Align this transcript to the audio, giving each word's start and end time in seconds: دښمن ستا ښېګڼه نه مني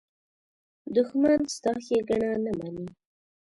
دښمن 0.95 1.39
ستا 1.55 1.73
ښېګڼه 1.85 2.31
نه 2.43 2.51
مني 2.57 2.87